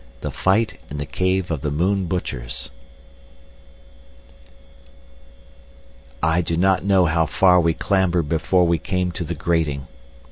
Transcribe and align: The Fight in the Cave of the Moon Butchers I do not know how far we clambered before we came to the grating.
The 0.21 0.31
Fight 0.31 0.79
in 0.89 0.97
the 0.97 1.05
Cave 1.05 1.51
of 1.51 1.61
the 1.61 1.69
Moon 1.69 2.07
Butchers 2.07 2.71
I 6.23 6.41
do 6.41 6.57
not 6.57 6.83
know 6.83 7.05
how 7.05 7.27
far 7.27 7.59
we 7.59 7.75
clambered 7.75 8.27
before 8.27 8.65
we 8.65 8.79
came 8.79 9.11
to 9.11 9.23
the 9.23 9.35
grating. 9.35 9.85